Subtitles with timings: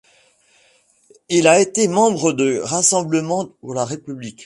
[1.29, 4.39] Il a été membre du Rassemblement pour la République.